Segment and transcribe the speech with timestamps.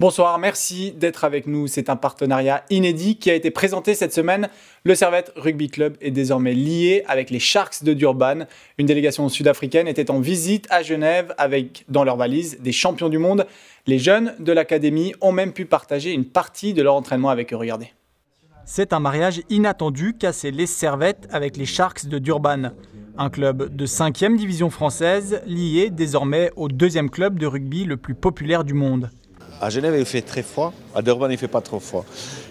[0.00, 1.66] Bonsoir, merci d'être avec nous.
[1.66, 4.48] C'est un partenariat inédit qui a été présenté cette semaine.
[4.84, 8.46] Le Servette Rugby Club est désormais lié avec les Sharks de Durban.
[8.78, 13.18] Une délégation sud-africaine était en visite à Genève avec dans leur valise des champions du
[13.18, 13.44] monde.
[13.88, 17.56] Les jeunes de l'académie ont même pu partager une partie de leur entraînement avec eux.
[17.56, 17.92] Regardez.
[18.66, 22.70] C'est un mariage inattendu qu'a les Servettes avec les Sharks de Durban.
[23.16, 28.14] Un club de 5e division française lié désormais au deuxième club de rugby le plus
[28.14, 29.10] populaire du monde.
[29.60, 30.72] À Genève, il fait très froid.
[30.94, 32.04] À Durban, il ne fait pas trop froid.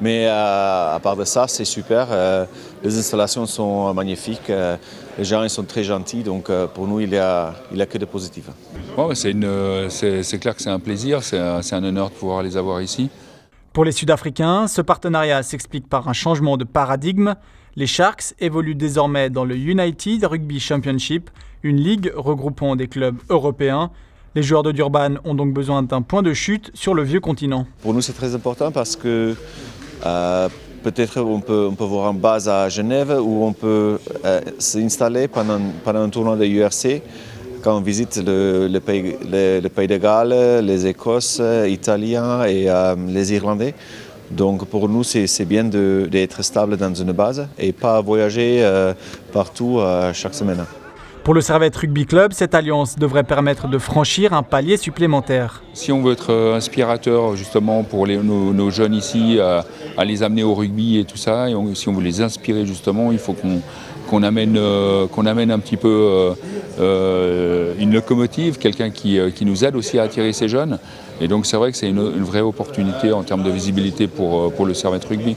[0.00, 2.08] Mais euh, à part de ça, c'est super.
[2.10, 2.44] Euh,
[2.82, 4.50] les installations sont magnifiques.
[4.50, 4.76] Euh,
[5.16, 6.22] les gens ils sont très gentils.
[6.22, 8.46] Donc pour nous, il n'y a, il a que de positif.
[9.14, 11.22] c'est, clair que c'est un plaisir.
[11.22, 13.10] C'est un, honneur de pouvoir les avoir ici.
[13.72, 17.34] Pour les Sud-Africains, ce partenariat s'explique par un changement de paradigme.
[17.76, 21.30] Les Sharks évoluent désormais dans le United Rugby Championship,
[21.62, 23.92] une ligue regroupant des clubs européens
[24.38, 27.66] les joueurs de Durban ont donc besoin d'un point de chute sur le vieux continent.
[27.82, 29.34] Pour nous, c'est très important parce que
[30.06, 30.48] euh,
[30.84, 35.26] peut-être on peut, on peut voir une base à Genève où on peut euh, s'installer
[35.26, 37.02] pendant, un tournoi de l'URC
[37.62, 43.74] quand on visite le, pays, de Galles, les Écosses, Italiens et euh, les Irlandais.
[44.30, 48.62] Donc pour nous, c'est bien d'être stable dans une base et pas voyager
[49.32, 49.80] partout
[50.12, 50.64] chaque semaine.
[51.28, 55.62] Pour le Servette Rugby Club, cette alliance devrait permettre de franchir un palier supplémentaire.
[55.74, 60.54] Si on veut être euh, inspirateur justement pour nos, jeunes ici, à, les amener au
[60.54, 63.36] rugby et tout ça, et si on veut les inspirer justement, il faut
[64.08, 66.32] qu'on amène, euh, amène un petit peu
[66.80, 70.78] euh, une locomotive, quelqu'un qui, nous aide aussi à attirer ces jeunes.
[71.20, 74.64] Et donc c'est vrai que c'est une, vraie opportunité en termes de visibilité pour, pour
[74.64, 75.36] le Servette Rugby.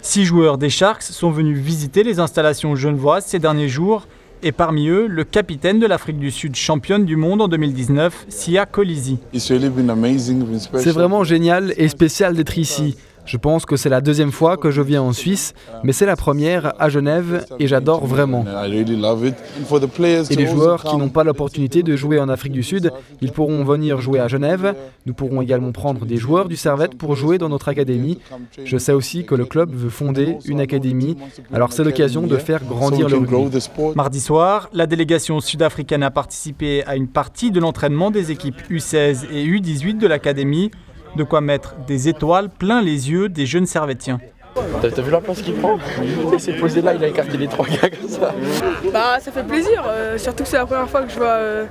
[0.00, 4.06] Six joueurs des Sharks sont venus visiter les installations genevoises ces derniers jours
[4.42, 8.66] et parmi eux le capitaine de l'Afrique du Sud championne du monde en 2019, Sia
[8.66, 9.18] Colisi.
[9.34, 12.96] C'est vraiment génial et spécial d'être ici.
[13.28, 15.52] Je pense que c'est la deuxième fois que je viens en Suisse,
[15.84, 18.42] mais c'est la première à Genève et j'adore vraiment.
[20.30, 23.64] Et les joueurs qui n'ont pas l'opportunité de jouer en Afrique du Sud, ils pourront
[23.64, 24.74] venir jouer à Genève.
[25.04, 28.18] Nous pourrons également prendre des joueurs du Servette pour jouer dans notre académie.
[28.64, 31.18] Je sais aussi que le club veut fonder une académie,
[31.52, 33.58] alors c'est l'occasion de faire grandir le rugby.
[33.94, 39.26] Mardi soir, la délégation sud-africaine a participé à une partie de l'entraînement des équipes U16
[39.30, 40.70] et U18 de l'académie.
[41.18, 44.20] De quoi mettre des étoiles plein les yeux des jeunes servétiens.
[44.80, 45.76] T'as vu la place qu'il prend
[46.32, 48.32] Il s'est posé là, il a écarté les trois gars comme ça.
[48.92, 51.64] Bah ça fait plaisir, euh, surtout que c'est la première fois que je vois euh,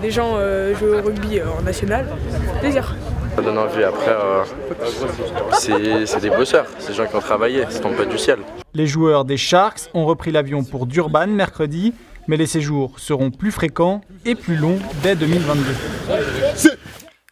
[0.00, 2.06] des gens euh, jouer au rugby en national.
[2.30, 2.96] Ça fait plaisir.
[3.36, 4.16] Ça donne envie après,
[5.52, 8.38] c'est des bosseurs, c'est des gens qui ont travaillé, c'est tombé pas du ciel.
[8.72, 11.92] Les joueurs des Sharks ont repris l'avion pour Durban mercredi,
[12.26, 15.62] mais les séjours seront plus fréquents et plus longs dès 2022.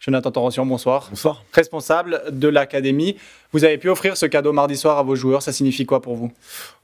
[0.05, 1.07] Jonathan Torrention, bonsoir.
[1.11, 1.45] Bonsoir.
[1.53, 3.15] Responsable de l'académie.
[3.53, 5.41] Vous avez pu offrir ce cadeau mardi soir à vos joueurs.
[5.41, 6.29] Ça signifie quoi pour vous?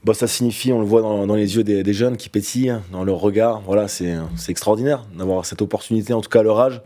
[0.05, 3.17] Bah, Ça signifie, on le voit dans, les yeux des, jeunes qui pétillent, dans leur
[3.17, 3.59] regard.
[3.65, 4.15] Voilà, c'est
[4.47, 6.81] extraordinaire d'avoir cette opportunité, en tout cas à leur âge,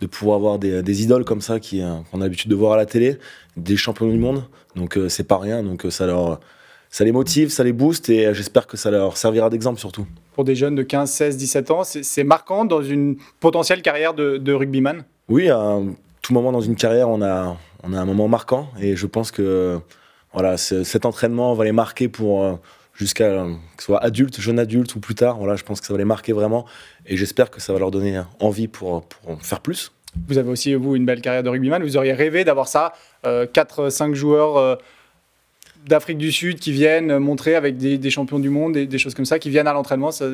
[0.00, 2.86] de pouvoir avoir des, idoles comme ça euh, qu'on a l'habitude de voir à la
[2.86, 3.18] télé,
[3.56, 4.42] des champions du monde.
[4.74, 5.62] Donc euh, c'est pas rien.
[5.62, 6.40] Donc euh, ça leur
[6.90, 10.06] ça les motive, ça les booste et j'espère que ça leur servira d'exemple surtout.
[10.34, 14.36] Pour des jeunes de 15, 16, 17 ans, c'est marquant dans une potentielle carrière de,
[14.38, 15.04] de rugbyman?
[15.28, 15.78] Oui, à
[16.22, 19.30] tout moment dans une carrière, on a, on a un moment marquant et je pense
[19.30, 19.78] que
[20.32, 22.54] voilà, cet entraînement va les marquer pour euh,
[22.94, 25.38] jusqu'à que ce soit adulte, jeune adulte ou plus tard.
[25.38, 26.66] Voilà, je pense que ça va les marquer vraiment
[27.06, 29.92] et j'espère que ça va leur donner envie pour, pour faire plus.
[30.28, 31.82] Vous avez aussi, vous, une belle carrière de rugbyman.
[31.82, 32.92] Vous auriez rêvé d'avoir ça,
[33.26, 34.76] euh, 4-5 joueurs euh,
[35.86, 39.24] d'Afrique du Sud qui viennent montrer avec des, champions du monde et des choses comme
[39.24, 40.10] ça, qui viennent à l'entraînement.
[40.10, 40.26] Ça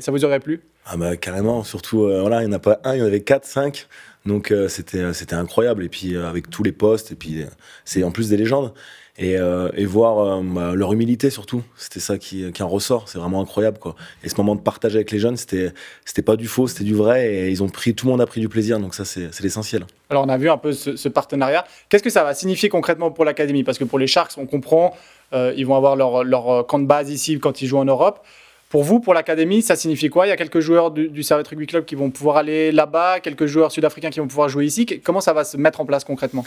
[0.00, 0.60] ça vous aurait plu?
[0.92, 3.20] Ah bah carrément, surtout, euh, il n'y en a pas un, il y en avait
[3.20, 3.86] 4, 5.
[4.26, 5.84] Donc euh, c'était euh, c'était incroyable.
[5.84, 7.44] Et puis euh, avec tous les postes et puis
[7.84, 8.72] c'est en plus des légendes.
[9.18, 13.06] Et, et voir bah, leur humilité surtout c'était ça qui, qui en ressort.
[13.06, 13.94] C'est vraiment incroyable quoi.
[14.24, 15.74] Et ce moment de partage avec les jeunes c'était
[16.06, 17.30] c'était pas du faux c'était du vrai.
[17.34, 18.80] Et ils ont pris tout le monde a pris du plaisir.
[18.80, 19.84] Donc ça c'est l'essentiel.
[20.08, 21.66] Alors on a vu un peu ce, partenariat.
[21.90, 23.62] Qu'est-ce que ça va signifier concrètement pour l'académie?
[23.62, 24.96] Parce que pour les Sharks on comprend
[25.34, 28.24] ils vont avoir leur, leur camp de base ici quand ils jouent en Europe
[28.70, 30.26] pour vous, pour l'académie, ça signifie quoi?
[30.26, 33.20] Il y a quelques joueurs du, du Servette Rugby Club qui vont pouvoir aller là-bas,
[33.20, 34.86] quelques joueurs sud-africains qui vont pouvoir jouer ici.
[35.04, 36.44] Comment ça va se mettre en place concrètement?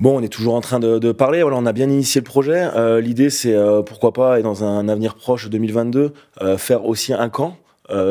[0.00, 1.42] Bon, on est toujours en train de, parler.
[1.42, 2.68] Voilà, on a bien initié le projet.
[2.74, 6.12] Euh, l'idée, c'est euh, pourquoi pas, et dans un avenir proche 2022,
[6.42, 7.56] euh, faire aussi un camp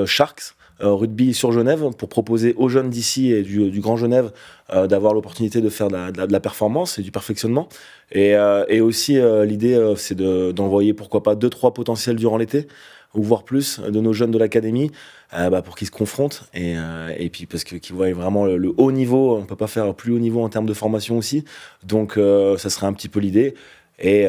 [0.05, 4.31] Sharks rugby sur Genève pour proposer aux jeunes d'ici et du, Grand Genève
[4.69, 7.69] d'avoir l'opportunité de faire de la, performance et du perfectionnement.
[8.11, 8.35] Et,
[8.81, 12.67] aussi, l'idée, c'est d'envoyer pourquoi pas deux trois potentiels durant l'été
[13.13, 14.91] ou voire plus de nos jeunes de l'académie
[15.31, 16.75] bah, pour qu'ils se confrontent et,
[17.17, 19.37] et puis parce qu'ils voient vraiment le, haut niveau.
[19.37, 21.43] On peut pas faire plus haut niveau en termes de formation aussi.
[21.83, 22.19] Donc
[22.57, 23.55] ça serait un petit peu l'idée.
[23.99, 24.27] Et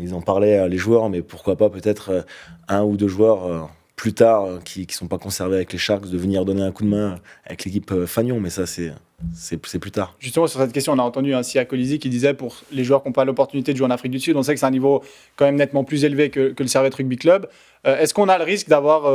[0.00, 2.24] ils en parlaient les joueurs, mais pourquoi pas peut-être
[2.68, 6.08] un ou deux joueurs plus tard euh, qui ne sont pas conservés avec les Sharks
[6.08, 7.16] de venir donner un coup de main
[7.46, 8.92] avec l'équipe euh, Fagnon, mais ça c'est
[9.32, 10.14] c'est plus tard.
[10.18, 13.02] Justement, sur cette question, on a entendu un Sia Colisi qui disait pour les joueurs
[13.02, 14.70] qui n'ont pas l'opportunité de jouer en Afrique du Sud, on sait que c'est un
[14.70, 15.02] niveau
[15.36, 17.48] quand même nettement plus élevé que, que le Servette Rugby Club.
[17.86, 19.10] Euh, est-ce qu'on a le risque d'avoir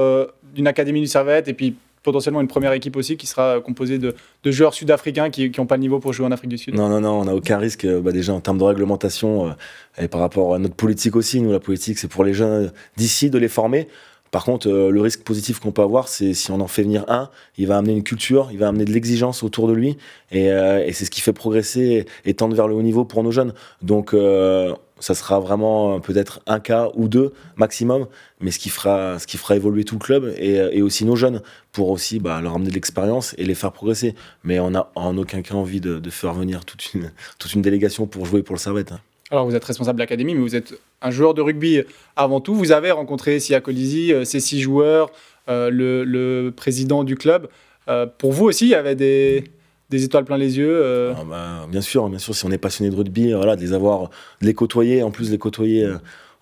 [0.57, 4.15] une académie du Servette et puis potentiellement une première équipe aussi qui sera composée de,
[4.43, 6.73] de joueurs sud-africains qui n'ont pas le niveau pour jouer en Afrique du Sud?
[6.73, 7.85] Non, non, non, on n'a aucun risque.
[7.85, 9.55] Bah, déjà en termes de réglementation
[9.99, 13.29] et par rapport à notre politique aussi, nous, la politique, c'est pour les jeunes d'ici
[13.29, 13.87] de les former.
[14.31, 17.03] Par contre, euh, le risque positif qu'on peut avoir, c'est si on en fait venir
[17.09, 19.97] un, il va amener une culture, il va amener de l'exigence autour de lui,
[20.31, 23.31] et, euh, c'est ce qui fait progresser et, tendre vers le haut niveau pour nos
[23.31, 23.53] jeunes.
[23.81, 28.07] Donc, euh, ça sera vraiment peut-être un cas ou deux maximum,
[28.39, 31.41] mais ce qui fera, ce qui fera évoluer tout le club et, aussi nos jeunes
[31.71, 34.15] pour aussi bah, leur amener de l'expérience et les faire progresser.
[34.43, 38.05] Mais on n'a en aucun cas envie de, faire venir toute une, toute une délégation
[38.05, 38.91] pour jouer pour le Servette.
[38.91, 38.99] Hein.
[39.31, 41.81] Alors, vous êtes responsable de l'académie, mais vous êtes un joueur de rugby
[42.17, 42.53] avant tout.
[42.53, 45.09] Vous avez rencontré Sia Colisi, euh, ces six joueurs,
[45.47, 47.47] euh, le, président du club.
[47.87, 49.45] Euh, pour vous aussi, il y avait des,
[49.93, 52.35] étoiles plein les yeux ah bah, Bien sûr, bien sûr.
[52.35, 54.09] Si on est passionné de rugby, voilà, de les avoir,
[54.41, 55.87] de les côtoyer, en plus de les côtoyer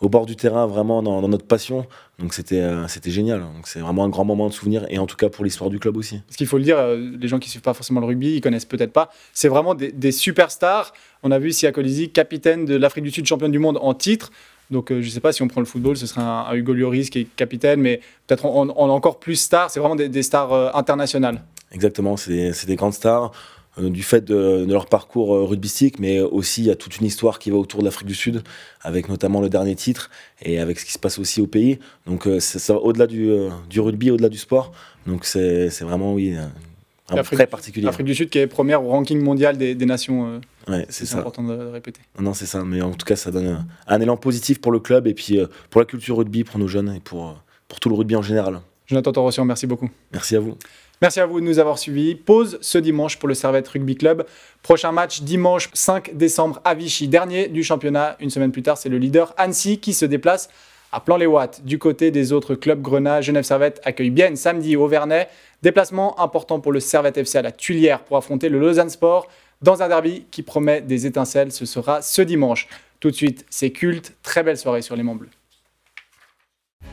[0.01, 1.85] au bord du terrain, vraiment dans, notre passion.
[2.19, 3.41] Donc c'était euh, c'était génial.
[3.41, 5.79] Donc c'est vraiment un grand moment de souvenir et en tout cas pour l'histoire du
[5.79, 6.21] club aussi.
[6.29, 8.41] Ce qu'il faut le dire, euh, les gens qui suivent pas forcément le rugby, ils
[8.41, 9.11] connaissent peut-être pas.
[9.33, 10.93] C'est vraiment des, superstars.
[11.23, 14.31] On a vu Sia Colisi, capitaine de l'Afrique du Sud, championne du monde en titre.
[14.71, 16.73] Donc euh, je ne sais pas si on prend le football, ce serait un, Hugo
[16.73, 19.69] Lloris qui est capitaine, mais peut-être on, on, a encore plus stars.
[19.71, 21.41] C'est vraiment des, des stars internationales.
[21.71, 23.31] Exactement, c'est des grandes stars.
[23.79, 27.05] Euh, du fait de, leur parcours euh, rugbystique, mais aussi il y a toute une
[27.05, 28.43] histoire qui va autour de l'Afrique du Sud,
[28.81, 30.09] avec notamment le dernier titre
[30.41, 31.79] et avec ce qui se passe aussi au pays.
[32.05, 33.31] Donc euh, ça va au-delà du,
[33.79, 34.71] rugby, au-delà du sport.
[35.05, 36.35] Donc c'est vraiment, oui,
[37.09, 37.85] un très particulier.
[37.85, 40.41] L'Afrique du Sud qui est première au ranking mondial des, nations.
[40.67, 42.01] ouais, c'est important de, répéter.
[42.19, 42.63] Non, c'est ça.
[42.63, 45.39] Mais en tout cas, ça donne un, élan positif pour le club et puis
[45.69, 48.61] pour la culture rugby, pour nos jeunes et pour, pour tout le rugby en général.
[48.87, 49.89] Jonathan Torossian, merci beaucoup.
[50.11, 50.57] Merci à vous.
[51.01, 52.13] Merci à vous de nous avoir suivis.
[52.13, 54.25] Pause ce dimanche pour le Servette Rugby Club.
[54.61, 58.17] Prochain match dimanche 5 décembre à Vichy, dernier du championnat.
[58.19, 60.49] Une semaine plus tard, c'est le leader Annecy qui se déplace
[60.91, 61.61] à Plan-les-Ouates.
[61.63, 65.29] Du côté des autres clubs Grenat, Genève Servette accueille bien samedi au Vernet.
[65.61, 69.29] Déplacement important pour le Servette FC à la Tuilière pour affronter le Lausanne Sport
[69.61, 71.53] dans un derby qui promet des étincelles.
[71.53, 72.67] Ce sera ce dimanche.
[72.99, 74.15] Tout de suite, c'est culte.
[74.21, 75.38] Très belle soirée sur les Monts Bleus.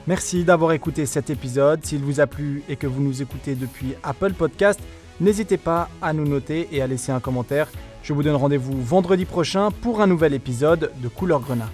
[0.07, 1.85] Merci d'avoir écouté cet épisode.
[1.85, 4.79] S'il vous a plu et que vous nous écoutez depuis Apple Podcast,
[5.21, 7.69] n'hésitez pas à nous noter et à laisser un commentaire.
[8.05, 11.71] Je vous donne rendez-vous vendredi prochain pour un nouvel épisode de Couleur Grenat.